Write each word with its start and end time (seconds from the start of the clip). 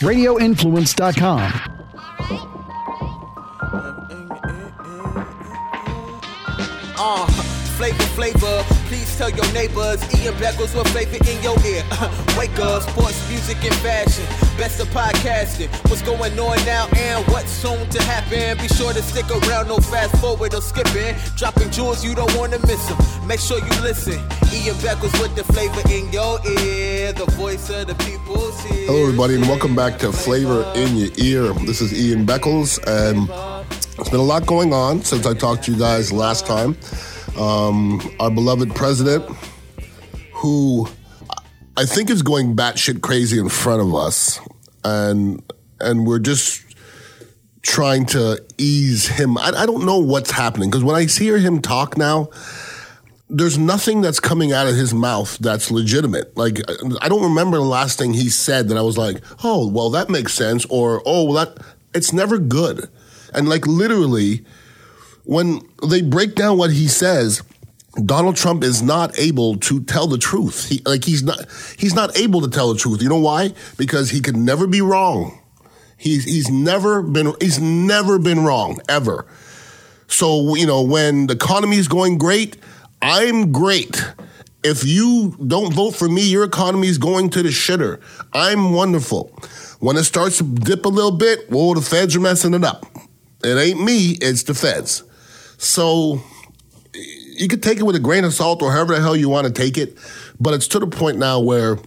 radioinfluence.com. 0.00 1.40
Uh, 7.02 7.26
flavor, 7.78 8.02
flavor. 8.12 8.62
Please 8.88 9.16
tell 9.16 9.30
your 9.30 9.50
neighbors. 9.52 10.02
Ian 10.20 10.34
Beckles 10.34 10.76
with 10.76 10.88
flavor 10.88 11.16
in 11.30 11.42
your 11.42 11.56
ear. 11.64 11.82
Wake 12.36 12.58
up, 12.58 12.82
sports, 12.82 13.16
music, 13.30 13.56
and 13.64 13.74
fashion. 13.76 14.24
Best 14.58 14.80
of 14.80 14.88
podcasting. 14.88 15.68
What's 15.88 16.02
going 16.02 16.38
on 16.38 16.56
now 16.66 16.88
and 16.96 17.24
what's 17.28 17.50
soon 17.50 17.88
to 17.88 18.02
happen? 18.02 18.58
Be 18.58 18.68
sure 18.68 18.92
to 18.92 19.02
stick 19.02 19.24
around, 19.30 19.68
no 19.68 19.78
fast 19.78 20.14
forward 20.20 20.52
or 20.54 20.60
skipping. 20.60 21.14
Dropping 21.36 21.70
jewels, 21.70 22.04
you 22.04 22.14
don't 22.14 22.34
want 22.36 22.52
to 22.52 22.58
miss 22.66 22.84
them. 22.86 22.98
Make 23.26 23.40
sure 23.40 23.58
you 23.58 23.80
listen. 23.80 24.20
Ian 24.52 24.76
Beckles 24.84 25.16
with 25.22 25.34
the 25.36 25.44
flavor 25.44 25.80
in 25.88 26.12
your 26.12 26.38
ear. 26.46 26.59
Hello, 27.80 29.00
everybody, 29.04 29.36
and 29.36 29.44
welcome 29.44 29.74
back 29.74 29.98
to 30.00 30.12
Flavor 30.12 30.70
in 30.76 30.98
Your 30.98 31.08
Ear. 31.16 31.54
This 31.64 31.80
is 31.80 31.98
Ian 31.98 32.26
Beckles, 32.26 32.78
and 32.86 33.26
it's 33.98 34.10
been 34.10 34.20
a 34.20 34.22
lot 34.22 34.44
going 34.44 34.74
on 34.74 35.00
since 35.00 35.24
I 35.24 35.32
talked 35.32 35.64
to 35.64 35.72
you 35.72 35.78
guys 35.78 36.12
last 36.12 36.46
time. 36.46 36.76
Um, 37.38 38.02
our 38.20 38.30
beloved 38.30 38.74
president, 38.74 39.24
who 40.34 40.88
I 41.78 41.86
think 41.86 42.10
is 42.10 42.20
going 42.20 42.54
batshit 42.54 43.00
crazy 43.00 43.38
in 43.38 43.48
front 43.48 43.80
of 43.80 43.94
us, 43.94 44.38
and 44.84 45.42
and 45.80 46.06
we're 46.06 46.18
just 46.18 46.62
trying 47.62 48.04
to 48.06 48.44
ease 48.58 49.06
him. 49.06 49.38
I, 49.38 49.52
I 49.56 49.64
don't 49.64 49.86
know 49.86 50.00
what's 50.00 50.32
happening 50.32 50.68
because 50.68 50.84
when 50.84 50.96
I 50.96 51.04
hear 51.04 51.38
him 51.38 51.62
talk 51.62 51.96
now, 51.96 52.28
there's 53.30 53.56
nothing 53.56 54.00
that's 54.00 54.20
coming 54.20 54.52
out 54.52 54.66
of 54.66 54.74
his 54.74 54.92
mouth 54.92 55.38
that's 55.38 55.70
legitimate. 55.70 56.36
Like 56.36 56.60
I 57.00 57.08
don't 57.08 57.22
remember 57.22 57.56
the 57.56 57.64
last 57.64 57.98
thing 57.98 58.12
he 58.12 58.28
said 58.28 58.68
that 58.68 58.76
I 58.76 58.82
was 58.82 58.98
like, 58.98 59.22
"Oh, 59.42 59.68
well 59.68 59.90
that 59.90 60.10
makes 60.10 60.34
sense," 60.34 60.66
or 60.66 61.02
"Oh, 61.06 61.24
well 61.24 61.44
that." 61.44 61.58
It's 61.92 62.12
never 62.12 62.38
good, 62.38 62.88
and 63.34 63.48
like 63.48 63.66
literally, 63.66 64.44
when 65.24 65.60
they 65.88 66.02
break 66.02 66.36
down 66.36 66.56
what 66.56 66.70
he 66.70 66.86
says, 66.86 67.42
Donald 68.04 68.36
Trump 68.36 68.62
is 68.62 68.80
not 68.80 69.18
able 69.18 69.56
to 69.56 69.82
tell 69.82 70.06
the 70.06 70.18
truth. 70.18 70.68
He 70.68 70.82
like 70.86 71.04
he's 71.04 71.22
not 71.22 71.46
he's 71.76 71.94
not 71.94 72.16
able 72.16 72.40
to 72.42 72.48
tell 72.48 72.72
the 72.72 72.78
truth. 72.78 73.02
You 73.02 73.08
know 73.08 73.18
why? 73.18 73.54
Because 73.76 74.10
he 74.10 74.20
could 74.20 74.36
never 74.36 74.66
be 74.66 74.80
wrong. 74.80 75.40
He's 75.96 76.24
he's 76.24 76.48
never 76.48 77.02
been 77.02 77.34
he's 77.40 77.60
never 77.60 78.18
been 78.18 78.44
wrong 78.44 78.80
ever. 78.88 79.26
So 80.06 80.54
you 80.54 80.66
know 80.66 80.82
when 80.82 81.26
the 81.26 81.34
economy 81.34 81.76
is 81.76 81.88
going 81.88 82.18
great, 82.18 82.56
I'm 83.02 83.52
great. 83.52 84.02
If 84.62 84.84
you 84.84 85.36
don't 85.46 85.72
vote 85.72 85.92
for 85.92 86.08
me, 86.08 86.22
your 86.22 86.44
economy 86.44 86.88
is 86.88 86.98
going 86.98 87.30
to 87.30 87.42
the 87.42 87.48
shitter. 87.48 88.00
I'm 88.32 88.72
wonderful. 88.72 89.34
When 89.78 89.96
it 89.96 90.04
starts 90.04 90.38
to 90.38 90.44
dip 90.44 90.84
a 90.84 90.88
little 90.88 91.12
bit, 91.16 91.50
well, 91.50 91.72
the 91.74 91.80
feds 91.80 92.14
are 92.14 92.20
messing 92.20 92.52
it 92.52 92.64
up. 92.64 92.84
It 93.42 93.56
ain't 93.56 93.82
me, 93.82 94.18
it's 94.20 94.42
the 94.42 94.54
feds. 94.54 95.02
So 95.56 96.20
you 96.92 97.48
could 97.48 97.62
take 97.62 97.78
it 97.78 97.84
with 97.84 97.96
a 97.96 98.00
grain 98.00 98.24
of 98.24 98.34
salt 98.34 98.60
or 98.62 98.70
however 98.70 98.94
the 98.94 99.00
hell 99.00 99.16
you 99.16 99.30
want 99.30 99.46
to 99.46 99.52
take 99.52 99.78
it, 99.78 99.96
but 100.38 100.52
it's 100.52 100.68
to 100.68 100.78
the 100.78 100.86
point 100.86 101.16
now 101.16 101.40
where 101.40 101.78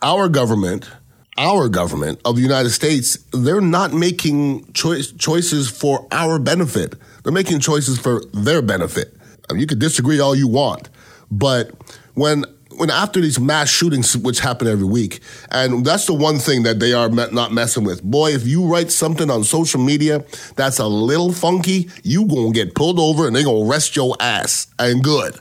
our 0.00 0.28
government, 0.30 0.90
our 1.36 1.68
government 1.68 2.20
of 2.24 2.36
the 2.36 2.42
United 2.42 2.70
States, 2.70 3.18
they're 3.32 3.60
not 3.60 3.92
making 3.92 4.72
choice, 4.72 5.12
choices 5.12 5.68
for 5.68 6.06
our 6.10 6.38
benefit. 6.38 6.94
They're 7.22 7.32
making 7.32 7.60
choices 7.60 7.98
for 7.98 8.24
their 8.32 8.62
benefit. 8.62 9.14
You 9.54 9.66
could 9.66 9.78
disagree 9.78 10.20
all 10.20 10.34
you 10.34 10.48
want, 10.48 10.88
but 11.30 11.70
when 12.14 12.44
when 12.76 12.90
after 12.90 13.20
these 13.20 13.38
mass 13.38 13.70
shootings, 13.70 14.16
which 14.16 14.40
happen 14.40 14.66
every 14.66 14.86
week, 14.86 15.20
and 15.50 15.84
that's 15.84 16.06
the 16.06 16.14
one 16.14 16.38
thing 16.38 16.64
that 16.64 16.80
they 16.80 16.92
are 16.92 17.08
not 17.08 17.52
messing 17.52 17.84
with. 17.84 18.02
Boy, 18.02 18.32
if 18.32 18.46
you 18.46 18.66
write 18.66 18.90
something 18.90 19.30
on 19.30 19.44
social 19.44 19.80
media 19.80 20.24
that's 20.56 20.78
a 20.78 20.86
little 20.86 21.32
funky, 21.32 21.88
you 22.02 22.26
gonna 22.26 22.52
get 22.52 22.74
pulled 22.74 22.98
over 22.98 23.26
and 23.26 23.36
they 23.36 23.44
gonna 23.44 23.68
arrest 23.68 23.96
your 23.96 24.16
ass, 24.20 24.66
and 24.78 25.02
good. 25.02 25.38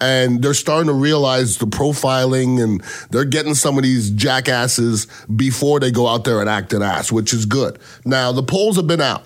And 0.00 0.42
they're 0.42 0.54
starting 0.54 0.86
to 0.86 0.92
realize 0.92 1.58
the 1.58 1.66
profiling, 1.66 2.62
and 2.62 2.82
they're 3.10 3.24
getting 3.24 3.54
some 3.54 3.76
of 3.78 3.82
these 3.82 4.10
jackasses 4.10 5.06
before 5.34 5.80
they 5.80 5.90
go 5.90 6.06
out 6.06 6.24
there 6.24 6.40
and 6.40 6.48
act 6.48 6.72
an 6.72 6.82
ass, 6.82 7.10
which 7.10 7.32
is 7.32 7.46
good. 7.46 7.78
Now 8.04 8.30
the 8.32 8.42
polls 8.42 8.76
have 8.76 8.86
been 8.86 9.00
out. 9.00 9.24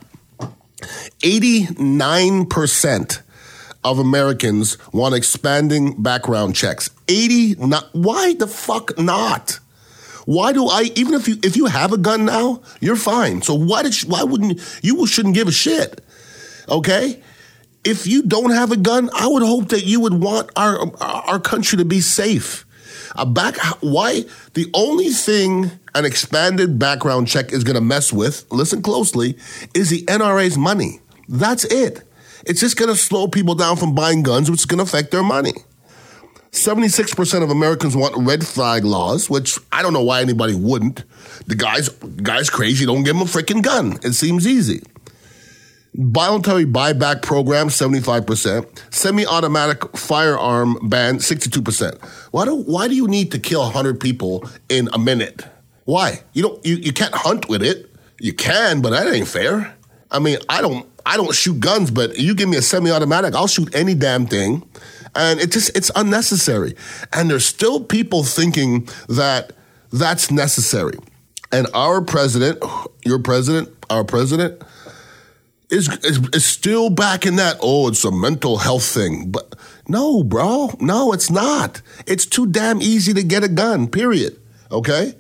Eighty 1.23 1.69
nine 1.79 2.47
percent 2.47 3.23
of 3.85 3.99
Americans 3.99 4.79
want 4.93 5.15
expanding 5.15 6.01
background 6.01 6.55
checks. 6.55 6.91
80 7.09 7.57
not 7.57 7.89
why 7.93 8.35
the 8.35 8.47
fuck 8.47 8.99
not? 8.99 9.59
Why 10.25 10.53
do 10.53 10.67
I 10.67 10.91
even 10.95 11.15
if 11.15 11.27
you 11.29 11.37
if 11.43 11.57
you 11.57 11.67
have 11.67 11.93
a 11.93 11.99
gun 11.99 12.25
now, 12.25 12.63
you're 12.81 12.97
fine. 12.97 13.43
So 13.43 13.55
why 13.55 13.83
did 13.83 14.01
you, 14.03 14.09
why 14.09 14.23
wouldn't 14.23 14.61
you, 14.83 15.07
shouldn't 15.07 15.35
give 15.35 15.49
a 15.49 15.53
shit? 15.53 16.01
Okay? 16.69 17.21
If 17.85 18.07
you 18.07 18.23
don't 18.23 18.51
have 18.51 18.71
a 18.71 18.77
gun, 18.77 19.11
I 19.13 19.27
would 19.27 19.43
hope 19.43 19.71
that 19.71 19.85
you 19.85 20.01
would 20.01 20.15
want 20.15 20.51
our 20.57 20.91
our 21.01 21.41
country 21.41 21.79
to 21.79 21.85
be 21.85 22.01
safe. 22.01 22.65
A 23.17 23.27
back 23.27 23.57
why 23.81 24.25
the 24.55 24.71
only 24.73 25.09
thing 25.09 25.71
an 25.95 26.05
expanded 26.05 26.79
background 26.79 27.29
check 27.29 27.53
is 27.53 27.65
going 27.65 27.75
to 27.75 27.83
mess 27.83 28.13
with, 28.13 28.47
listen 28.51 28.81
closely, 28.81 29.37
is 29.75 29.91
the 29.91 30.03
NRA's 30.07 30.57
money. 30.57 31.01
That's 31.29 31.65
it. 31.65 32.03
It's 32.47 32.61
just 32.61 32.77
going 32.77 32.91
to 32.91 32.97
slow 32.97 33.29
people 33.29 33.55
down 33.55 33.77
from 33.77 33.95
buying 33.95 34.23
guns, 34.23 34.51
which 34.51 34.61
is 34.61 34.67
going 34.67 34.79
to 34.79 34.85
affect 34.85 35.11
their 35.11 35.23
money. 35.23 35.53
76% 36.53 37.43
of 37.43 37.51
Americans 37.51 37.97
want 37.97 38.15
red 38.17 38.47
flag 38.47 38.85
laws, 38.85 39.31
which 39.31 39.59
I 39.73 39.83
don't 39.83 39.95
know 39.95 40.03
why 40.03 40.21
anybody 40.21 40.55
wouldn't. 40.55 41.03
The 41.47 41.55
guy's, 41.55 41.89
guy's 41.89 42.51
crazy, 42.51 42.85
don't 42.85 43.05
give 43.05 43.17
him 43.17 43.23
a 43.23 43.27
freaking 43.27 43.63
gun. 43.63 43.99
It 44.05 44.13
seems 44.13 44.47
easy. 44.47 44.83
Voluntary 45.95 46.67
buyback 46.67 47.23
program, 47.23 47.69
75%. 47.69 48.95
Semi-automatic 48.95 49.97
firearm 49.97 50.79
ban, 50.89 51.19
62%. 51.19 52.03
Why 52.33 52.45
do, 52.45 52.57
why 52.57 52.89
do 52.89 52.95
you 52.95 53.09
need 53.09 53.33
to 53.33 53.39
kill 53.39 53.63
100 53.63 53.99
people 53.99 54.49
in 54.69 54.91
a 54.93 54.99
minute? 54.99 55.47
Why? 55.85 56.23
You 56.35 56.43
don't, 56.43 56.67
you, 56.67 56.77
you 56.77 56.93
can't 56.93 57.15
hunt 57.15 57.49
with 57.49 57.63
it. 57.63 57.91
You 58.21 58.35
can, 58.35 58.83
but 58.83 58.91
that 58.91 59.13
ain't 59.13 59.29
fair. 59.29 59.75
I 60.11 60.19
mean, 60.19 60.39
I 60.49 60.61
don't, 60.61 60.87
I 61.05 61.17
don't 61.17 61.35
shoot 61.35 61.61
guns, 61.61 61.91
but 61.91 62.19
you 62.19 62.35
give 62.35 62.49
me 62.49 62.57
a 62.57 62.63
semi-automatic, 62.63 63.35
I'll 63.35 63.47
shoot 63.47 63.75
any 63.75 63.95
damn 63.95 64.27
thing. 64.27 64.63
And 65.15 65.41
it 65.41 65.53
just 65.53 65.77
it's 65.77 65.91
unnecessary. 65.95 66.75
And 67.13 67.31
there's 67.31 67.45
still 67.45 67.83
people 67.85 68.25
thinking 68.25 68.89
that 69.09 69.53
that's 69.93 70.31
necessary. 70.31 70.99
And 71.53 71.67
our 71.75 72.01
president, 72.01 72.63
your 73.05 73.19
president, 73.19 73.69
our 73.91 74.05
president, 74.05 74.63
is, 75.69 75.89
is, 76.05 76.19
is 76.33 76.45
still 76.45 76.89
back 76.89 77.27
in 77.27 77.37
that, 77.37 77.57
oh, 77.61 77.89
it's 77.89 78.05
a 78.05 78.11
mental 78.11 78.59
health 78.59 78.85
thing. 78.85 79.31
But 79.31 79.55
no, 79.87 80.23
bro, 80.23 80.71
no, 80.81 81.13
it's 81.13 81.31
not. 81.31 81.83
It's 82.07 82.25
too 82.25 82.47
damn 82.47 82.81
easy 82.81 83.13
to 83.15 83.23
get 83.23 83.45
a 83.45 83.49
gun, 83.49 83.89
period. 83.89 84.39
Okay? 84.71 85.15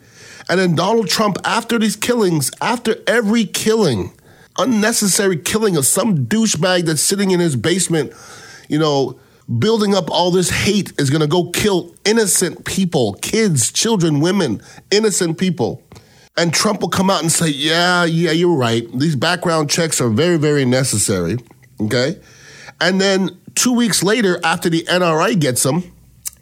And 0.48 0.59
then 0.59 0.75
Donald 0.75 1.09
Trump, 1.09 1.38
after 1.44 1.78
these 1.78 1.97
killings, 1.97 2.50
after 2.60 2.97
every 3.06 3.44
killing, 3.44 4.12
unnecessary 4.58 5.36
killing 5.36 5.76
of 5.76 5.86
some 5.86 6.26
douchebag 6.26 6.84
that's 6.84 7.02
sitting 7.02 7.30
in 7.30 7.40
his 7.40 7.56
basement, 7.56 8.12
you 8.68 8.78
know, 8.78 9.18
building 9.58 9.94
up 9.94 10.10
all 10.10 10.30
this 10.30 10.50
hate 10.50 10.92
is 10.98 11.10
going 11.10 11.20
to 11.20 11.26
go 11.26 11.50
kill 11.50 11.94
innocent 12.04 12.64
people, 12.64 13.14
kids, 13.14 13.72
children, 13.72 14.20
women, 14.20 14.62
innocent 14.91 15.38
people. 15.38 15.82
And 16.36 16.52
Trump 16.52 16.80
will 16.80 16.88
come 16.88 17.10
out 17.10 17.20
and 17.22 17.30
say, 17.30 17.48
yeah, 17.48 18.04
yeah, 18.04 18.30
you're 18.30 18.56
right. 18.56 18.86
These 18.98 19.16
background 19.16 19.68
checks 19.68 20.00
are 20.00 20.08
very, 20.08 20.38
very 20.38 20.64
necessary. 20.64 21.38
Okay. 21.80 22.18
And 22.80 23.00
then 23.00 23.38
two 23.54 23.72
weeks 23.72 24.02
later, 24.02 24.41
after 24.42 24.70
the 24.70 24.82
NRA 24.84 25.38
gets 25.38 25.62
them, 25.62 25.82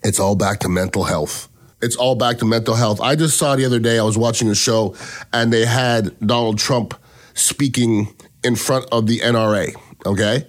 it's 0.03 0.19
all 0.19 0.35
back 0.35 0.59
to 0.61 0.69
mental 0.69 1.03
health. 1.03 1.49
It's 1.81 1.95
all 1.95 2.15
back 2.15 2.37
to 2.37 2.45
mental 2.45 2.75
health. 2.75 3.01
I 3.01 3.15
just 3.15 3.37
saw 3.37 3.55
the 3.55 3.65
other 3.65 3.79
day, 3.79 3.99
I 3.99 4.03
was 4.03 4.17
watching 4.17 4.49
a 4.49 4.55
show 4.55 4.95
and 5.33 5.51
they 5.51 5.65
had 5.65 6.17
Donald 6.19 6.57
Trump 6.57 6.93
speaking 7.33 8.13
in 8.43 8.55
front 8.55 8.85
of 8.91 9.07
the 9.07 9.19
NRA. 9.19 9.73
Okay. 10.05 10.47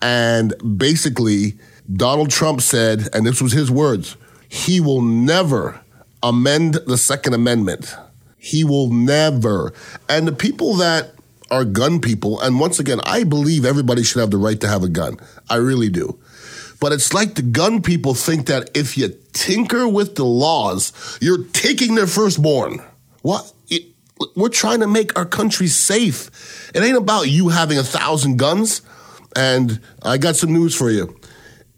And 0.00 0.54
basically, 0.78 1.58
Donald 1.92 2.30
Trump 2.30 2.60
said, 2.60 3.08
and 3.12 3.26
this 3.26 3.40
was 3.40 3.52
his 3.52 3.70
words, 3.70 4.16
he 4.48 4.80
will 4.80 5.02
never 5.02 5.80
amend 6.22 6.74
the 6.86 6.98
Second 6.98 7.34
Amendment. 7.34 7.94
He 8.38 8.64
will 8.64 8.90
never. 8.90 9.72
And 10.08 10.26
the 10.26 10.32
people 10.32 10.74
that 10.76 11.14
are 11.50 11.64
gun 11.64 12.00
people, 12.00 12.40
and 12.40 12.58
once 12.58 12.78
again, 12.80 13.00
I 13.04 13.24
believe 13.24 13.64
everybody 13.64 14.02
should 14.02 14.20
have 14.20 14.30
the 14.30 14.38
right 14.38 14.60
to 14.60 14.68
have 14.68 14.82
a 14.82 14.88
gun. 14.88 15.18
I 15.48 15.56
really 15.56 15.88
do. 15.88 16.18
But 16.80 16.92
it's 16.92 17.14
like 17.14 17.36
the 17.36 17.42
gun 17.42 17.82
people 17.82 18.14
think 18.14 18.46
that 18.46 18.76
if 18.76 18.98
you 18.98 19.16
tinker 19.32 19.86
with 19.86 20.16
the 20.16 20.24
laws, 20.24 20.92
you're 21.20 21.44
taking 21.44 21.94
their 21.94 22.08
firstborn. 22.08 22.82
What? 23.20 23.52
We're 24.34 24.48
trying 24.48 24.80
to 24.80 24.86
make 24.86 25.16
our 25.18 25.26
country 25.26 25.66
safe. 25.66 26.70
It 26.74 26.82
ain't 26.82 26.96
about 26.96 27.28
you 27.28 27.48
having 27.48 27.78
a 27.78 27.82
thousand 27.82 28.38
guns. 28.38 28.82
And 29.34 29.80
I 30.02 30.18
got 30.18 30.36
some 30.36 30.52
news 30.52 30.74
for 30.74 30.90
you 30.90 31.18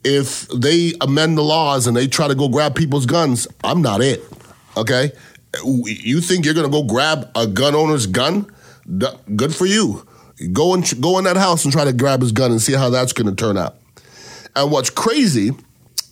if 0.05 0.47
they 0.49 0.93
amend 1.01 1.39
the 1.39 1.43
laws 1.43 1.87
and 1.87 1.97
they 1.97 2.07
try 2.07 2.29
to 2.29 2.35
go 2.35 2.49
grab 2.49 2.75
people's 2.75 3.07
guns, 3.07 3.49
I'm 3.65 3.81
not 3.83 4.03
it. 4.03 4.23
Okay? 4.77 5.13
You 5.65 6.21
think 6.21 6.45
you're 6.45 6.55
to 6.55 6.69
go 6.69 6.83
grab 6.83 7.31
a 7.35 7.47
gun 7.47 7.75
owner's 7.75 8.07
gun? 8.07 8.51
Good 8.99 9.55
for 9.55 9.67
you. 9.67 10.07
Go 10.53 10.75
and 10.75 11.01
go 11.01 11.19
in 11.19 11.25
that 11.25 11.37
house 11.37 11.65
and 11.65 11.73
try 11.73 11.85
to 11.85 11.93
grab 11.93 12.21
his 12.21 12.33
gun 12.33 12.51
and 12.51 12.61
see 12.61 12.75
how 12.75 12.91
that's 12.91 13.13
to 13.13 13.35
turn 13.35 13.57
out. 13.57 13.77
And 14.55 14.71
what's 14.71 14.91
crazy, 14.91 15.53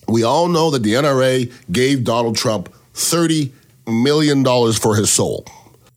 we 0.07 0.23
all 0.23 0.47
know 0.47 0.71
that 0.71 0.81
the 0.81 0.93
NRA 0.93 1.53
gave 1.71 2.03
Donald 2.03 2.35
Trump 2.35 2.73
thirty 2.93 3.53
million 3.85 4.41
dollars 4.43 4.77
for 4.77 4.95
his 4.95 5.11
soul. 5.11 5.45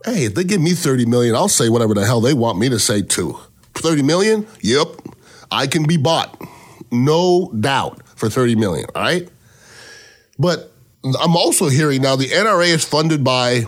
Hey, 0.07 0.25
if 0.25 0.37
they 0.37 0.45
give 0.45 0.61
me 0.61 0.73
thirty 0.73 1.05
million, 1.05 1.35
I'll 1.35 1.49
say 1.49 1.69
whatever 1.69 1.93
the 1.93 2.07
hell 2.07 2.21
they 2.21 2.33
want 2.33 2.59
me 2.59 2.69
to 2.69 2.79
say 2.79 3.03
too. 3.03 3.39
Thirty 3.75 4.03
million? 4.03 4.47
Yep, 4.63 4.87
I 5.51 5.67
can 5.67 5.85
be 5.85 5.97
bought, 5.97 6.41
no 6.93 7.51
doubt, 7.59 8.07
for 8.17 8.31
thirty 8.31 8.55
million. 8.55 8.87
All 8.95 9.03
right, 9.03 9.29
but 10.39 10.73
I'm 11.21 11.37
also 11.37 11.69
hearing 11.69 12.03
now 12.03 12.15
the 12.15 12.29
NRA 12.29 12.69
is 12.69 12.85
funded 12.85 13.25
by 13.25 13.65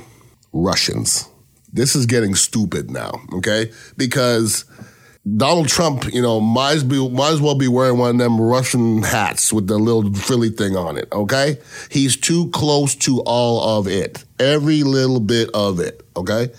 Russians. 0.52 1.28
This 1.72 1.96
is 1.96 2.06
getting 2.06 2.36
stupid 2.36 2.88
now, 2.88 3.20
okay? 3.34 3.72
Because 3.96 4.64
Donald 5.36 5.68
Trump, 5.68 6.12
you 6.12 6.22
know, 6.22 6.40
might 6.40 6.76
as, 6.76 6.84
be, 6.84 7.08
might 7.08 7.32
as 7.32 7.40
well 7.40 7.56
be 7.56 7.68
wearing 7.68 7.98
one 7.98 8.10
of 8.10 8.18
them 8.18 8.40
Russian 8.40 9.02
hats 9.02 9.52
with 9.52 9.66
the 9.66 9.76
little 9.76 10.12
frilly 10.14 10.50
thing 10.50 10.76
on 10.76 10.96
it, 10.96 11.08
okay? 11.12 11.58
He's 11.90 12.16
too 12.16 12.50
close 12.50 12.94
to 12.96 13.20
all 13.26 13.78
of 13.78 13.88
it, 13.88 14.24
every 14.38 14.84
little 14.84 15.20
bit 15.20 15.50
of 15.54 15.80
it, 15.80 16.06
okay? 16.16 16.52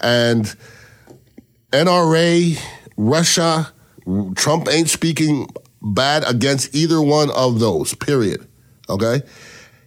And 0.00 0.52
NRA, 1.70 2.60
Russia, 2.96 3.72
Trump 4.34 4.68
ain't 4.68 4.90
speaking 4.90 5.48
bad 5.80 6.24
against 6.26 6.74
either 6.74 7.00
one 7.00 7.30
of 7.30 7.60
those, 7.60 7.94
period, 7.94 8.46
okay? 8.88 9.22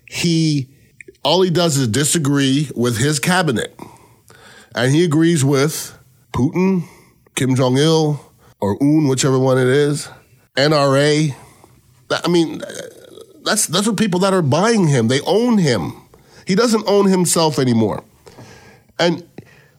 He, 0.08 0.70
all 1.24 1.42
he 1.42 1.50
does 1.50 1.78
is 1.78 1.90
disagree 1.90 2.70
with 2.74 2.98
his 2.98 3.20
cabinet. 3.20 3.78
And 4.76 4.94
he 4.94 5.04
agrees 5.04 5.44
with 5.44 5.98
Putin, 6.32 6.88
Kim 7.36 7.56
Jong 7.56 7.78
il, 7.78 8.20
or 8.60 8.78
Un, 8.82 9.08
whichever 9.08 9.40
one 9.40 9.58
it 9.58 9.68
is, 9.68 10.10
NRA. 10.56 11.34
I 12.10 12.28
mean, 12.28 12.62
that's 13.44 13.68
that's 13.68 13.88
what 13.88 13.98
people 13.98 14.20
that 14.22 14.34
are 14.34 14.42
buying 14.42 14.88
him. 14.88 15.08
They 15.08 15.22
own 15.22 15.58
him. 15.58 15.94
He 16.46 16.56
doesn't 16.56 16.84
own 16.88 17.08
himself 17.08 17.60
anymore. 17.60 18.04
And 19.00 19.26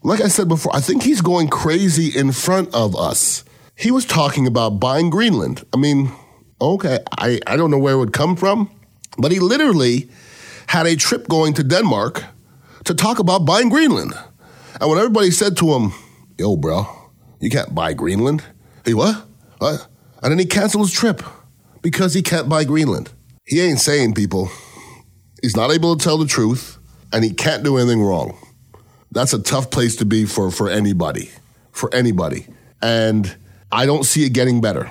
like 0.02 0.20
I 0.20 0.28
said 0.28 0.48
before, 0.48 0.74
I 0.74 0.80
think 0.80 1.02
he's 1.02 1.20
going 1.20 1.48
crazy 1.48 2.16
in 2.16 2.32
front 2.32 2.74
of 2.74 2.96
us. 2.96 3.44
He 3.76 3.90
was 3.90 4.04
talking 4.04 4.46
about 4.46 4.80
buying 4.80 5.10
Greenland. 5.10 5.64
I 5.72 5.76
mean, 5.76 6.12
okay, 6.60 7.00
I, 7.18 7.40
I 7.46 7.56
don't 7.56 7.70
know 7.70 7.78
where 7.78 7.94
it 7.94 7.98
would 7.98 8.12
come 8.12 8.36
from, 8.36 8.70
but 9.18 9.32
he 9.32 9.40
literally 9.40 10.08
had 10.66 10.86
a 10.86 10.96
trip 10.96 11.28
going 11.28 11.54
to 11.54 11.64
Denmark 11.64 12.24
to 12.84 12.94
talk 12.94 13.18
about 13.18 13.44
buying 13.44 13.68
Greenland. 13.68 14.12
And 14.80 14.90
when 14.90 14.98
everybody 14.98 15.30
said 15.30 15.56
to 15.58 15.72
him, 15.74 15.92
yo, 16.38 16.56
bro, 16.56 16.86
you 17.44 17.50
can't 17.50 17.74
buy 17.74 17.92
Greenland. 17.92 18.42
He 18.86 18.94
what? 18.94 19.22
What? 19.58 19.86
And 20.22 20.32
then 20.32 20.38
he 20.38 20.46
canceled 20.46 20.86
his 20.86 20.94
trip 20.94 21.22
because 21.82 22.14
he 22.14 22.22
can't 22.22 22.48
buy 22.48 22.64
Greenland. 22.64 23.12
He 23.44 23.60
ain't 23.60 23.80
saying 23.80 24.14
people. 24.14 24.48
He's 25.42 25.54
not 25.54 25.70
able 25.70 25.94
to 25.94 26.02
tell 26.02 26.16
the 26.16 26.26
truth 26.26 26.78
and 27.12 27.22
he 27.22 27.34
can't 27.34 27.62
do 27.62 27.76
anything 27.76 28.02
wrong. 28.02 28.34
That's 29.12 29.34
a 29.34 29.42
tough 29.42 29.70
place 29.70 29.94
to 29.96 30.06
be 30.06 30.24
for, 30.24 30.50
for 30.50 30.70
anybody. 30.70 31.32
For 31.70 31.94
anybody. 31.94 32.46
And 32.80 33.36
I 33.70 33.84
don't 33.84 34.04
see 34.04 34.24
it 34.24 34.30
getting 34.30 34.62
better. 34.62 34.90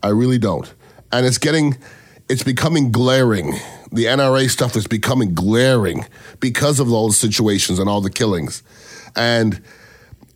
I 0.00 0.10
really 0.10 0.38
don't. 0.38 0.72
And 1.10 1.26
it's 1.26 1.38
getting, 1.38 1.76
it's 2.28 2.44
becoming 2.44 2.92
glaring. 2.92 3.54
The 3.90 4.04
NRA 4.04 4.48
stuff 4.48 4.76
is 4.76 4.86
becoming 4.86 5.34
glaring 5.34 6.06
because 6.38 6.78
of 6.78 6.92
all 6.92 7.08
the 7.08 7.14
situations 7.14 7.80
and 7.80 7.88
all 7.88 8.00
the 8.00 8.08
killings. 8.08 8.62
And 9.16 9.60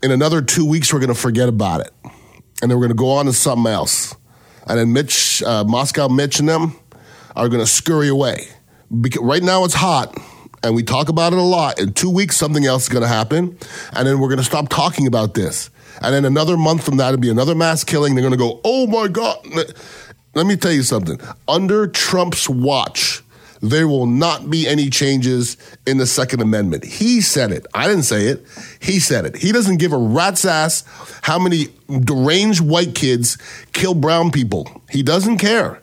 in 0.03 0.11
another 0.11 0.43
two 0.43 0.65
weeks, 0.65 0.93
we're 0.93 1.01
going 1.01 1.15
to 1.15 1.21
forget 1.21 1.49
about 1.49 1.81
it. 1.81 1.93
And 2.61 2.71
then 2.71 2.79
we're 2.79 2.87
going 2.87 2.91
to 2.91 2.95
go 2.95 3.11
on 3.11 3.27
to 3.27 3.33
something 3.33 3.71
else. 3.71 4.15
And 4.67 4.79
then 4.79 4.93
Mitch, 4.93 5.43
uh, 5.43 5.65
Moscow 5.65 6.09
Mitch 6.09 6.39
and 6.39 6.49
them 6.49 6.77
are 7.35 7.49
going 7.49 7.61
to 7.61 7.67
scurry 7.67 8.09
away. 8.09 8.47
Because 9.01 9.23
right 9.23 9.43
now 9.43 9.65
it's 9.65 9.75
hot 9.75 10.17
and 10.63 10.75
we 10.75 10.83
talk 10.83 11.09
about 11.09 11.33
it 11.33 11.39
a 11.39 11.43
lot. 11.43 11.81
In 11.81 11.93
two 11.93 12.11
weeks, 12.11 12.37
something 12.37 12.65
else 12.65 12.85
is 12.85 12.89
going 12.89 13.03
to 13.03 13.09
happen. 13.09 13.59
And 13.93 14.07
then 14.07 14.21
we're 14.21 14.29
going 14.29 14.39
to 14.39 14.45
stop 14.45 14.69
talking 14.69 15.07
about 15.07 15.35
this. 15.35 15.71
And 16.01 16.15
then 16.15 16.25
another 16.25 16.57
month 16.57 16.85
from 16.85 16.97
that, 16.99 17.09
it'll 17.09 17.21
be 17.21 17.31
another 17.31 17.55
mass 17.55 17.85
killing. 17.85 18.15
They're 18.15 18.23
going 18.23 18.33
to 18.33 18.39
go, 18.39 18.61
oh 18.65 18.87
my 18.87 19.09
God. 19.09 19.37
Let 20.35 20.47
me 20.47 20.57
tell 20.57 20.73
you 20.73 20.83
something. 20.83 21.21
Under 21.47 21.87
Trump's 21.87 22.49
watch, 22.49 23.23
there 23.62 23.87
will 23.87 24.06
not 24.06 24.50
be 24.50 24.67
any 24.67 24.91
changes 24.91 25.56
in 25.87 25.99
the 25.99 26.06
Second 26.06 26.43
Amendment. 26.43 26.85
He 26.85 27.20
said 27.20 27.53
it. 27.53 27.64
I 27.73 27.87
didn't 27.87 28.03
say 28.03 28.26
it. 28.26 28.44
He 28.81 28.99
said 28.99 29.25
it. 29.25 29.37
He 29.37 29.53
doesn't 29.53 29.76
give 29.76 29.93
a 29.93 29.99
rat's 29.99 30.44
ass 30.44 30.85
how 31.23 31.38
many 31.38 31.69
deranged 31.88 32.61
white 32.61 32.97
kids 32.97 33.38
kill 33.73 33.94
brown 33.94 34.32
people. 34.32 34.82
He 34.91 35.05
doesn't 35.05 35.38
care. 35.38 35.81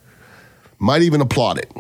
Might 0.78 1.04
even 1.04 1.22
applaud 1.22 1.58
it. 1.58 1.72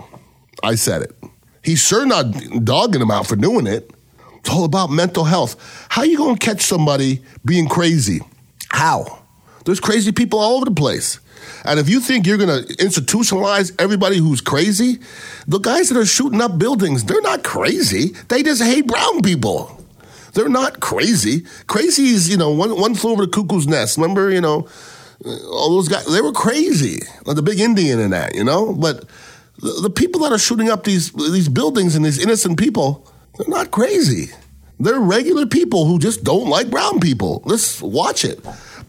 I 0.63 0.75
said 0.75 1.01
it. 1.01 1.15
He's 1.61 1.79
sure 1.79 2.05
not 2.05 2.31
dogging 2.63 3.01
him 3.01 3.11
out 3.11 3.27
for 3.27 3.35
doing 3.35 3.67
it. 3.67 3.91
It's 4.39 4.49
all 4.49 4.63
about 4.63 4.89
mental 4.89 5.25
health. 5.25 5.87
How 5.89 6.03
you 6.03 6.17
gonna 6.17 6.37
catch 6.37 6.61
somebody 6.61 7.21
being 7.43 7.67
crazy? 7.67 8.21
How? 8.69 9.23
There's 9.65 9.81
crazy 9.81 10.13
people 10.13 10.39
all 10.39 10.55
over 10.55 10.65
the 10.65 10.71
place. 10.71 11.19
And 11.65 11.79
if 11.79 11.89
you 11.89 11.99
think 11.99 12.25
you're 12.25 12.37
going 12.37 12.65
to 12.65 12.73
institutionalize 12.75 13.73
everybody 13.79 14.17
who's 14.17 14.41
crazy, 14.41 14.99
the 15.47 15.59
guys 15.59 15.89
that 15.89 15.97
are 15.97 16.05
shooting 16.05 16.41
up 16.41 16.57
buildings, 16.57 17.03
they're 17.03 17.21
not 17.21 17.43
crazy. 17.43 18.15
They 18.27 18.43
just 18.43 18.61
hate 18.61 18.87
brown 18.87 19.21
people. 19.21 19.83
They're 20.33 20.49
not 20.49 20.79
crazy. 20.79 21.45
Crazy 21.67 22.09
is, 22.09 22.29
you 22.29 22.37
know, 22.37 22.51
one, 22.51 22.79
one 22.79 22.95
flew 22.95 23.11
over 23.11 23.25
the 23.25 23.31
cuckoo's 23.31 23.67
nest. 23.67 23.97
Remember, 23.97 24.29
you 24.29 24.41
know, 24.41 24.67
uh, 25.25 25.49
all 25.49 25.71
those 25.71 25.87
guys, 25.87 26.05
they 26.05 26.21
were 26.21 26.31
crazy. 26.31 26.99
Like 27.25 27.35
the 27.35 27.41
big 27.41 27.59
Indian 27.59 27.99
and 27.99 28.13
that, 28.13 28.35
you 28.35 28.43
know? 28.43 28.73
But 28.73 29.05
the, 29.57 29.79
the 29.81 29.89
people 29.89 30.21
that 30.21 30.31
are 30.31 30.37
shooting 30.37 30.69
up 30.69 30.83
these, 30.83 31.11
these 31.11 31.49
buildings 31.49 31.95
and 31.95 32.05
these 32.05 32.23
innocent 32.23 32.57
people, 32.57 33.11
they're 33.37 33.49
not 33.49 33.71
crazy. 33.71 34.33
They're 34.79 34.99
regular 34.99 35.45
people 35.45 35.85
who 35.85 35.99
just 35.99 36.23
don't 36.23 36.47
like 36.47 36.69
brown 36.69 36.99
people. 37.01 37.41
Let's 37.45 37.81
watch 37.81 38.23
it 38.23 38.39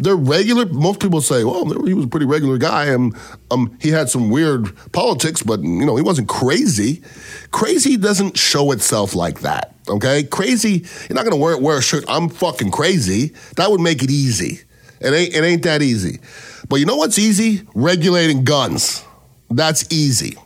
they're 0.00 0.16
regular. 0.16 0.66
Most 0.66 1.00
people 1.00 1.20
say, 1.20 1.44
well, 1.44 1.64
he 1.84 1.94
was 1.94 2.06
a 2.06 2.08
pretty 2.08 2.26
regular 2.26 2.58
guy, 2.58 2.86
and 2.86 3.14
um, 3.50 3.76
he 3.80 3.90
had 3.90 4.08
some 4.08 4.30
weird 4.30 4.74
politics, 4.92 5.42
but 5.42 5.62
you 5.62 5.84
know, 5.84 5.96
he 5.96 6.02
wasn't 6.02 6.28
crazy. 6.28 7.02
Crazy 7.50 7.96
doesn't 7.96 8.36
show 8.36 8.72
itself 8.72 9.14
like 9.14 9.40
that. 9.40 9.74
Okay, 9.88 10.24
crazy. 10.24 10.84
You're 11.08 11.16
not 11.16 11.24
gonna 11.24 11.36
wear 11.36 11.56
wear 11.58 11.78
a 11.78 11.82
shirt. 11.82 12.04
I'm 12.08 12.28
fucking 12.28 12.70
crazy. 12.70 13.34
That 13.56 13.70
would 13.70 13.80
make 13.80 14.02
it 14.02 14.10
easy. 14.10 14.60
It 15.00 15.12
ain't. 15.12 15.34
It 15.34 15.44
ain't 15.44 15.62
that 15.62 15.82
easy. 15.82 16.20
But 16.68 16.76
you 16.76 16.86
know 16.86 16.96
what's 16.96 17.18
easy? 17.18 17.66
Regulating 17.74 18.44
guns. 18.44 19.04
That's 19.50 19.90
easy. 19.92 20.36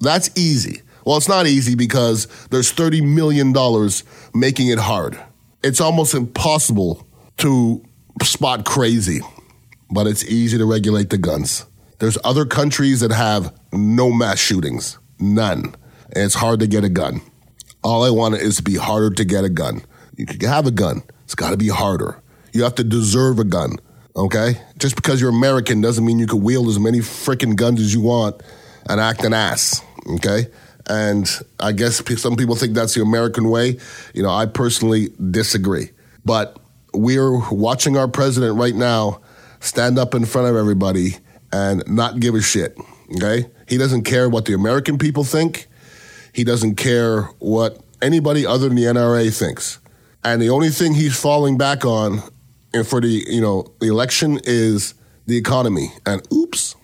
That's 0.00 0.30
easy. 0.36 0.82
Well, 1.04 1.16
it's 1.16 1.28
not 1.28 1.46
easy 1.46 1.74
because 1.74 2.26
there's 2.50 2.72
$30 2.72 3.02
million 3.02 3.52
making 4.34 4.68
it 4.68 4.78
hard. 4.78 5.18
It's 5.62 5.80
almost 5.80 6.14
impossible 6.14 7.06
to 7.38 7.84
spot 8.22 8.64
crazy, 8.64 9.20
but 9.90 10.06
it's 10.06 10.24
easy 10.24 10.58
to 10.58 10.64
regulate 10.64 11.10
the 11.10 11.18
guns. 11.18 11.66
There's 11.98 12.18
other 12.24 12.44
countries 12.44 13.00
that 13.00 13.12
have 13.12 13.54
no 13.72 14.10
mass 14.10 14.38
shootings, 14.38 14.98
none. 15.18 15.74
And 16.14 16.24
it's 16.24 16.34
hard 16.34 16.60
to 16.60 16.66
get 16.66 16.84
a 16.84 16.88
gun. 16.88 17.20
All 17.82 18.04
I 18.04 18.10
want 18.10 18.34
is 18.34 18.56
to 18.56 18.62
be 18.62 18.76
harder 18.76 19.10
to 19.10 19.24
get 19.24 19.44
a 19.44 19.48
gun. 19.48 19.82
You 20.16 20.26
can 20.26 20.40
have 20.40 20.66
a 20.66 20.70
gun, 20.70 21.02
it's 21.24 21.34
got 21.34 21.50
to 21.50 21.56
be 21.56 21.68
harder. 21.68 22.20
You 22.52 22.64
have 22.64 22.74
to 22.76 22.84
deserve 22.84 23.38
a 23.38 23.44
gun, 23.44 23.76
okay? 24.14 24.60
Just 24.78 24.96
because 24.96 25.20
you're 25.20 25.30
American 25.30 25.80
doesn't 25.80 26.04
mean 26.04 26.18
you 26.18 26.26
can 26.26 26.42
wield 26.42 26.68
as 26.68 26.78
many 26.78 26.98
freaking 26.98 27.56
guns 27.56 27.80
as 27.80 27.94
you 27.94 28.00
want 28.02 28.42
and 28.88 29.00
act 29.00 29.24
an 29.24 29.32
ass, 29.32 29.80
okay? 30.16 30.48
And 30.88 31.28
I 31.60 31.72
guess 31.72 32.02
some 32.20 32.36
people 32.36 32.56
think 32.56 32.74
that's 32.74 32.94
the 32.94 33.02
American 33.02 33.48
way. 33.48 33.78
You 34.14 34.22
know, 34.22 34.30
I 34.30 34.46
personally 34.46 35.10
disagree. 35.30 35.90
But 36.24 36.58
we're 36.94 37.38
watching 37.50 37.96
our 37.96 38.08
president 38.08 38.56
right 38.56 38.74
now 38.74 39.20
stand 39.60 39.98
up 39.98 40.14
in 40.14 40.24
front 40.24 40.48
of 40.48 40.56
everybody 40.56 41.16
and 41.52 41.82
not 41.86 42.20
give 42.20 42.34
a 42.34 42.42
shit. 42.42 42.76
Okay? 43.16 43.48
He 43.68 43.78
doesn't 43.78 44.02
care 44.04 44.28
what 44.28 44.44
the 44.44 44.54
American 44.54 44.98
people 44.98 45.24
think. 45.24 45.68
He 46.32 46.44
doesn't 46.44 46.76
care 46.76 47.22
what 47.38 47.78
anybody 48.00 48.46
other 48.46 48.68
than 48.68 48.76
the 48.76 48.84
NRA 48.84 49.36
thinks. 49.36 49.78
And 50.24 50.40
the 50.40 50.50
only 50.50 50.70
thing 50.70 50.94
he's 50.94 51.18
falling 51.18 51.58
back 51.58 51.84
on 51.84 52.22
eh, 52.74 52.82
for 52.82 53.00
the, 53.00 53.24
you 53.26 53.40
know, 53.40 53.72
the 53.80 53.88
election 53.88 54.40
is 54.44 54.94
the 55.26 55.36
economy. 55.36 55.92
And 56.06 56.26
oops, 56.32 56.74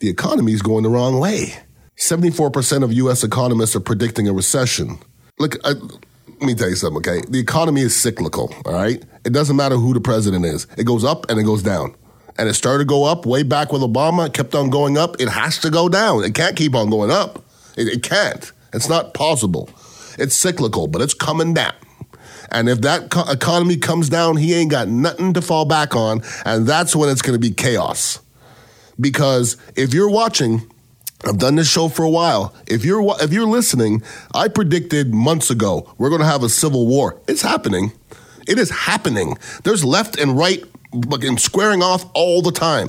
the 0.00 0.08
economy 0.08 0.52
is 0.52 0.62
going 0.62 0.82
the 0.82 0.88
wrong 0.88 1.18
way. 1.18 1.54
74% 1.96 2.82
of 2.82 2.92
US 2.92 3.22
economists 3.22 3.76
are 3.76 3.80
predicting 3.80 4.28
a 4.28 4.32
recession. 4.32 4.98
Look, 5.38 5.56
I, 5.64 5.70
let 5.70 6.42
me 6.42 6.54
tell 6.54 6.70
you 6.70 6.76
something, 6.76 6.98
okay? 6.98 7.20
The 7.28 7.38
economy 7.38 7.82
is 7.82 7.94
cyclical, 7.94 8.54
all 8.64 8.72
right? 8.72 9.02
It 9.24 9.32
doesn't 9.32 9.56
matter 9.56 9.76
who 9.76 9.94
the 9.94 10.00
president 10.00 10.44
is. 10.44 10.66
It 10.76 10.84
goes 10.84 11.04
up 11.04 11.28
and 11.30 11.38
it 11.38 11.44
goes 11.44 11.62
down. 11.62 11.94
And 12.38 12.48
it 12.48 12.54
started 12.54 12.84
to 12.84 12.84
go 12.86 13.04
up 13.04 13.26
way 13.26 13.42
back 13.42 13.72
with 13.72 13.82
Obama. 13.82 14.26
It 14.26 14.34
kept 14.34 14.54
on 14.54 14.70
going 14.70 14.96
up. 14.96 15.20
It 15.20 15.28
has 15.28 15.58
to 15.58 15.70
go 15.70 15.88
down. 15.88 16.24
It 16.24 16.34
can't 16.34 16.56
keep 16.56 16.74
on 16.74 16.88
going 16.88 17.10
up. 17.10 17.44
It, 17.76 17.88
it 17.88 18.02
can't. 18.02 18.50
It's 18.72 18.88
not 18.88 19.14
possible. 19.14 19.68
It's 20.18 20.34
cyclical, 20.34 20.86
but 20.86 21.02
it's 21.02 21.14
coming 21.14 21.54
down. 21.54 21.74
And 22.50 22.68
if 22.68 22.80
that 22.80 23.10
co- 23.10 23.30
economy 23.30 23.76
comes 23.76 24.08
down, 24.08 24.36
he 24.36 24.54
ain't 24.54 24.70
got 24.70 24.88
nothing 24.88 25.34
to 25.34 25.42
fall 25.42 25.64
back 25.64 25.94
on. 25.94 26.22
And 26.44 26.66
that's 26.66 26.96
when 26.96 27.08
it's 27.08 27.22
going 27.22 27.34
to 27.34 27.40
be 27.40 27.54
chaos. 27.54 28.20
Because 28.98 29.56
if 29.76 29.94
you're 29.94 30.10
watching, 30.10 30.70
I've 31.24 31.38
done 31.38 31.56
this 31.56 31.70
show 31.70 31.88
for 31.88 32.04
a 32.04 32.10
while. 32.10 32.54
If 32.66 32.84
you're 32.84 33.02
if 33.20 33.32
you're 33.32 33.46
listening, 33.46 34.02
I 34.34 34.48
predicted 34.48 35.14
months 35.14 35.50
ago 35.50 35.92
we're 35.98 36.08
going 36.08 36.22
to 36.22 36.26
have 36.26 36.42
a 36.42 36.48
civil 36.48 36.86
war. 36.86 37.20
It's 37.28 37.42
happening. 37.42 37.92
It 38.50 38.58
is 38.58 38.70
happening. 38.70 39.38
There's 39.62 39.84
left 39.84 40.18
and 40.18 40.36
right 40.36 40.60
fucking 41.08 41.38
squaring 41.38 41.84
off 41.84 42.04
all 42.14 42.42
the 42.42 42.50
time. 42.50 42.88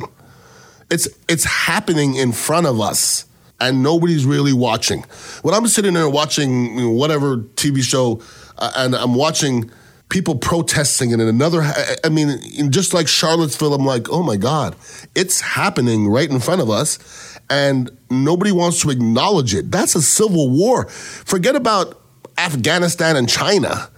It's 0.89 1.07
it's 1.29 1.43
happening 1.43 2.15
in 2.15 2.31
front 2.31 2.65
of 2.65 2.81
us 2.81 3.25
and 3.59 3.83
nobody's 3.83 4.25
really 4.25 4.53
watching. 4.53 5.03
When 5.43 5.53
I'm 5.53 5.67
sitting 5.67 5.93
there 5.93 6.09
watching 6.09 6.79
you 6.79 6.81
know, 6.85 6.89
whatever 6.89 7.37
TV 7.37 7.83
show 7.83 8.21
uh, 8.57 8.71
and 8.75 8.95
I'm 8.95 9.13
watching 9.13 9.69
people 10.09 10.35
protesting 10.35 11.13
and 11.13 11.21
in 11.21 11.27
another 11.27 11.61
I 12.03 12.09
mean 12.09 12.71
just 12.71 12.95
like 12.95 13.07
Charlottesville 13.07 13.75
I'm 13.75 13.85
like, 13.85 14.09
"Oh 14.09 14.23
my 14.23 14.37
god, 14.37 14.75
it's 15.13 15.41
happening 15.41 16.07
right 16.07 16.29
in 16.29 16.39
front 16.39 16.61
of 16.61 16.71
us." 16.71 17.37
And 17.51 17.91
nobody 18.09 18.51
wants 18.51 18.81
to 18.81 18.89
acknowledge 18.89 19.53
it. 19.53 19.69
That's 19.69 19.93
a 19.93 20.01
civil 20.01 20.49
war. 20.49 20.87
Forget 20.87 21.55
about 21.55 22.01
Afghanistan 22.37 23.15
and 23.15 23.29
China. 23.29 23.90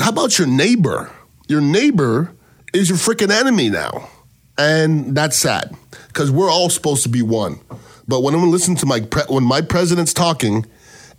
How 0.00 0.10
about 0.10 0.38
your 0.38 0.48
neighbor? 0.48 1.10
Your 1.48 1.60
neighbor 1.60 2.34
is 2.74 2.88
your 2.88 2.98
freaking 2.98 3.30
enemy 3.30 3.70
now. 3.70 4.08
And 4.58 5.14
that's 5.16 5.36
sad 5.36 5.74
because 6.08 6.30
we're 6.30 6.50
all 6.50 6.70
supposed 6.70 7.02
to 7.02 7.08
be 7.08 7.22
one. 7.22 7.60
But 8.08 8.22
when 8.22 8.34
I'm 8.34 8.50
listening 8.50 8.76
to 8.78 8.86
my 8.86 9.00
pre- 9.00 9.24
when 9.28 9.44
my 9.44 9.60
president's 9.60 10.14
talking 10.14 10.64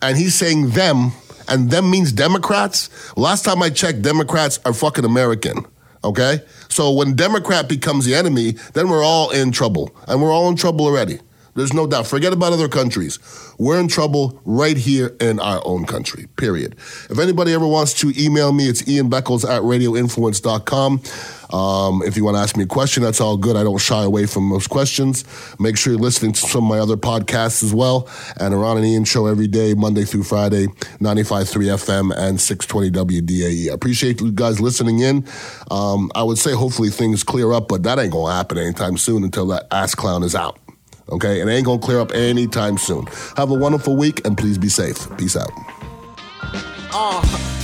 and 0.01 0.17
he's 0.17 0.35
saying 0.35 0.71
them 0.71 1.11
and 1.47 1.69
them 1.69 1.89
means 1.89 2.11
Democrats, 2.11 2.89
last 3.17 3.45
time 3.45 3.61
I 3.61 3.69
checked, 3.69 4.01
Democrats 4.01 4.59
are 4.65 4.73
fucking 4.73 5.05
American. 5.05 5.65
Okay? 6.03 6.41
So 6.69 6.91
when 6.91 7.15
Democrat 7.15 7.67
becomes 7.67 8.05
the 8.05 8.15
enemy, 8.15 8.51
then 8.73 8.89
we're 8.89 9.03
all 9.03 9.29
in 9.31 9.51
trouble. 9.51 9.95
And 10.07 10.21
we're 10.21 10.31
all 10.31 10.49
in 10.49 10.55
trouble 10.55 10.85
already. 10.85 11.19
There's 11.57 11.73
no 11.73 11.87
doubt. 11.87 12.05
Forget 12.05 12.33
about 12.33 12.53
other 12.53 12.69
countries. 12.69 13.17
We're 13.57 13.79
in 13.79 13.87
trouble 13.87 14.39
right 14.45 14.77
here 14.77 15.15
in 15.19 15.39
our 15.39 15.59
own 15.65 15.85
country, 15.85 16.27
period. 16.35 16.73
If 17.09 17.17
anybody 17.17 17.51
ever 17.51 17.65
wants 17.65 17.95
to 17.95 18.13
email 18.15 18.53
me, 18.53 18.69
it's 18.69 18.87
Ian 18.87 19.09
Beckles 19.09 19.43
at 19.43 19.63
radioinfluence.com. 19.63 21.01
Um, 21.49 22.03
if 22.03 22.15
you 22.15 22.23
want 22.23 22.37
to 22.37 22.41
ask 22.41 22.55
me 22.57 22.65
a 22.65 22.67
question, 22.67 23.01
that's 23.01 23.19
all 23.19 23.37
good. 23.37 23.55
I 23.55 23.63
don't 23.63 23.79
shy 23.79 24.03
away 24.03 24.27
from 24.27 24.43
most 24.43 24.69
questions. 24.69 25.25
Make 25.59 25.77
sure 25.77 25.93
you're 25.93 25.99
listening 25.99 26.33
to 26.33 26.39
some 26.39 26.65
of 26.65 26.69
my 26.69 26.77
other 26.77 26.95
podcasts 26.95 27.63
as 27.63 27.73
well. 27.73 28.07
And 28.39 28.53
around 28.53 28.77
an 28.77 28.85
Ian 28.85 29.05
show 29.05 29.25
every 29.25 29.47
day, 29.47 29.73
Monday 29.73 30.03
through 30.03 30.23
Friday, 30.23 30.67
95.3 30.99 31.47
FM 31.73 32.15
and 32.15 32.39
620 32.39 33.21
WDAE. 33.21 33.71
I 33.71 33.73
appreciate 33.73 34.21
you 34.21 34.31
guys 34.31 34.61
listening 34.61 34.99
in. 34.99 35.25
Um, 35.71 36.11
I 36.13 36.21
would 36.21 36.37
say 36.37 36.53
hopefully 36.53 36.91
things 36.91 37.23
clear 37.23 37.51
up, 37.51 37.67
but 37.67 37.81
that 37.81 37.97
ain't 37.97 38.11
going 38.11 38.29
to 38.29 38.35
happen 38.35 38.59
anytime 38.59 38.95
soon 38.97 39.23
until 39.23 39.47
that 39.47 39.65
ass 39.71 39.95
clown 39.95 40.21
is 40.21 40.35
out. 40.35 40.59
Okay, 41.09 41.39
And 41.41 41.49
it 41.49 41.53
ain't 41.53 41.65
gonna 41.65 41.79
clear 41.79 41.99
up 41.99 42.11
anytime 42.13 42.77
soon. 42.77 43.05
Have 43.37 43.49
a 43.51 43.53
wonderful 43.53 43.95
week 43.95 44.25
and 44.25 44.37
please 44.37 44.57
be 44.57 44.69
safe. 44.69 45.07
Peace 45.17 45.37
out. 45.37 45.49
Uh, 46.93 47.21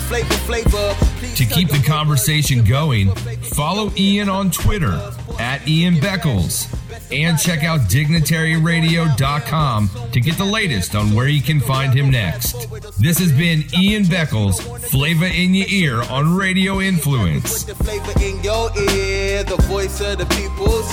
flavor, 0.08 0.34
flavor. 0.46 0.96
To 1.36 1.46
keep 1.46 1.70
the 1.70 1.82
conversation 1.86 2.64
going, 2.64 3.14
follow 3.42 3.92
Ian 3.98 4.30
on 4.30 4.52
Twitter 4.52 4.94
at 5.40 5.68
Ian 5.68 5.96
Beckles 5.96 6.68
and 7.12 7.38
check 7.38 7.64
out 7.64 7.82
dignitaryradio.com 7.82 9.90
to 10.12 10.20
get 10.20 10.38
the 10.38 10.46
latest 10.46 10.96
on 10.96 11.14
where 11.14 11.28
you 11.28 11.42
can 11.42 11.60
find 11.60 11.94
him 11.94 12.10
next. 12.10 12.68
This 13.00 13.20
has 13.20 13.32
been 13.32 13.64
Ian 13.78 14.04
Beckles, 14.04 14.62
Flavor 14.90 15.26
in 15.26 15.54
Your 15.54 15.68
Ear 15.70 16.02
on 16.04 16.36
Radio 16.36 16.82
Influence. 16.82 17.64
Put 17.64 17.78
the 17.78 17.84
flavor 17.84 18.20
in 18.22 18.44
your 18.44 18.72
ear, 18.92 19.44
the 19.44 19.58
voice 19.64 20.02
of 20.02 20.18
the 20.18 20.26
people's. 20.28 20.84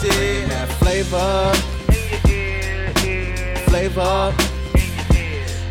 That 0.00 0.68
flavor, 0.80 1.52
flavor, 3.68 4.32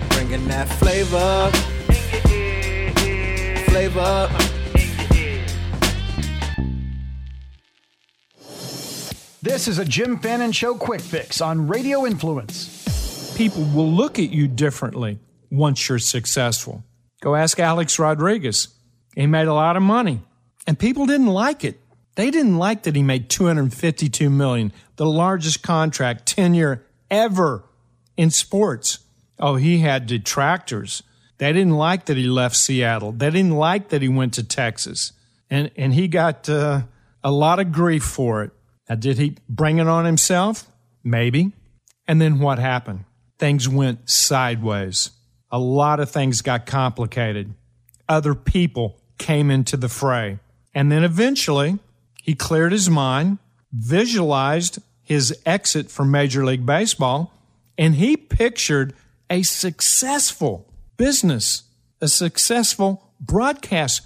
bringing 0.10 0.48
that 0.48 0.68
flavor, 0.80 1.52
flavor. 3.70 4.49
This 9.50 9.68
is 9.68 9.80
a 9.80 9.84
Jim 9.84 10.20
Fannin 10.20 10.52
Show 10.52 10.76
Quick 10.76 11.02
Fix 11.02 11.42
on 11.42 11.68
Radio 11.68 12.06
Influence. 12.06 13.36
people 13.36 13.64
will 13.74 13.92
look 13.92 14.20
at 14.20 14.30
you 14.30 14.48
differently 14.48 15.18
once 15.50 15.90
you're 15.90 15.98
successful. 15.98 16.84
Go 17.20 17.34
ask 17.34 17.60
Alex 17.60 17.98
Rodriguez. 17.98 18.68
He 19.16 19.26
made 19.26 19.48
a 19.48 19.54
lot 19.56 19.76
of 19.76 19.82
money 19.82 20.22
and 20.68 20.78
people 20.78 21.08
didn't 21.08 21.34
like 21.34 21.64
it. 21.64 21.80
They 22.14 22.30
didn't 22.30 22.60
like 22.60 22.84
that 22.84 22.96
he 22.96 23.02
made 23.02 23.28
252 23.28 24.30
million, 24.30 24.72
the 24.98 25.08
largest 25.08 25.64
contract 25.64 26.28
tenure 26.28 26.86
ever 27.10 27.64
in 28.16 28.30
sports. 28.30 29.00
Oh, 29.40 29.56
he 29.56 29.80
had 29.80 30.06
detractors. 30.06 31.02
They 31.40 31.52
didn't 31.54 31.74
like 31.74 32.06
that 32.06 32.18
he 32.18 32.28
left 32.28 32.56
Seattle. 32.56 33.14
They 33.14 33.32
didn't 33.32 33.56
like 33.56 33.90
that 33.90 34.04
he 34.04 34.10
went 34.10 34.36
to 34.36 34.44
Texas. 34.44 35.12
And, 35.50 35.72
and 35.76 35.96
he 35.96 36.08
got 36.08 36.48
uh, 36.48 36.84
a 37.24 37.32
lot 37.32 37.58
of 37.58 37.72
grief 37.72 38.04
for 38.04 38.44
it. 38.44 38.52
Now, 38.90 38.96
did 38.96 39.20
he 39.20 39.38
bring 39.48 39.78
it 39.78 39.88
on 39.88 40.06
himself? 40.06 40.68
Maybe. 41.04 41.54
And 42.08 42.20
then 42.20 42.40
what 42.40 42.58
happened? 42.58 43.06
Things 43.38 43.70
went 43.70 44.10
sideways. 44.10 45.12
A 45.52 45.60
lot 45.60 46.00
of 46.00 46.10
things 46.10 46.42
got 46.42 46.66
complicated. 46.66 47.54
Other 48.08 48.34
people 48.34 49.00
came 49.20 49.52
into 49.52 49.78
the 49.78 49.90
fray. 49.90 50.40
And 50.74 50.92
then 50.92 51.04
eventually, 51.04 51.78
he 52.24 52.34
cleared 52.34 52.72
his 52.72 52.90
mind, 52.90 53.38
visualized 53.72 54.80
his 55.04 55.38
exit 55.46 55.90
from 55.90 56.12
Major 56.12 56.44
League 56.46 56.66
Baseball, 56.66 57.32
and 57.78 57.96
he 57.96 58.18
pictured 58.18 58.94
a 59.30 59.44
successful 59.44 60.68
business, 60.98 61.64
a 62.02 62.08
successful 62.08 63.12
broadcast 63.20 64.02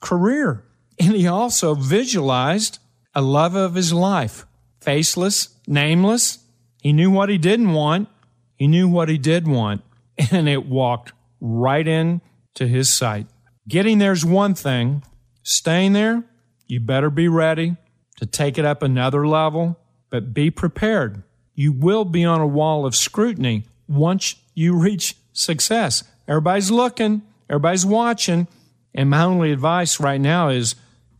career. 0.00 0.64
And 0.98 1.12
he 1.12 1.26
also 1.26 1.74
visualized 1.74 2.78
a 3.16 3.22
love 3.22 3.54
of 3.54 3.74
his 3.74 3.94
life, 3.94 4.46
faceless, 4.78 5.48
nameless. 5.66 6.38
He 6.82 6.92
knew 6.92 7.10
what 7.10 7.30
he 7.30 7.38
didn't 7.38 7.72
want. 7.72 8.08
He 8.56 8.68
knew 8.68 8.88
what 8.88 9.08
he 9.08 9.18
did 9.18 9.48
want. 9.48 9.82
And 10.30 10.48
it 10.48 10.66
walked 10.66 11.12
right 11.40 11.86
in 11.86 12.22
to 12.54 12.66
his 12.66 12.88
sight. 12.88 13.26
Getting 13.68 13.98
there's 13.98 14.24
one 14.24 14.54
thing. 14.54 15.02
Staying 15.42 15.92
there, 15.92 16.24
you 16.66 16.80
better 16.80 17.10
be 17.10 17.28
ready 17.28 17.76
to 18.16 18.24
take 18.24 18.56
it 18.56 18.64
up 18.64 18.82
another 18.82 19.26
level, 19.26 19.78
but 20.08 20.32
be 20.32 20.50
prepared. 20.50 21.22
You 21.54 21.72
will 21.72 22.06
be 22.06 22.24
on 22.24 22.40
a 22.40 22.46
wall 22.46 22.86
of 22.86 22.96
scrutiny 22.96 23.64
once 23.86 24.36
you 24.54 24.74
reach 24.74 25.16
success. 25.34 26.02
Everybody's 26.26 26.70
looking, 26.70 27.22
everybody's 27.50 27.84
watching. 27.84 28.48
And 28.94 29.10
my 29.10 29.22
only 29.22 29.52
advice 29.52 30.00
right 30.00 30.20
now 30.20 30.48
is 30.48 30.76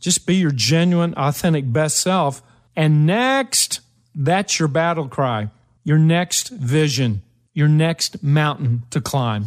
just 0.06 0.24
be 0.24 0.36
your 0.36 0.52
genuine, 0.52 1.12
authentic 1.16 1.72
best 1.72 1.98
self. 1.98 2.40
And 2.76 3.06
next, 3.06 3.80
that's 4.14 4.60
your 4.60 4.68
battle 4.68 5.08
cry, 5.08 5.50
your 5.82 5.98
next 5.98 6.50
vision, 6.50 7.22
your 7.54 7.66
next 7.66 8.22
mountain 8.22 8.84
to 8.90 9.00
climb. 9.00 9.46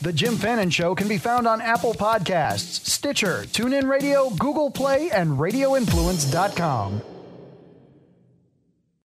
The 0.00 0.12
Jim 0.14 0.36
Fannin 0.36 0.70
Show 0.70 0.94
can 0.94 1.08
be 1.08 1.18
found 1.18 1.48
on 1.48 1.60
Apple 1.60 1.94
Podcasts, 1.94 2.86
Stitcher, 2.86 3.42
TuneIn 3.46 3.88
Radio, 3.88 4.30
Google 4.30 4.70
Play, 4.70 5.10
and 5.10 5.30
RadioInfluence.com. 5.30 7.02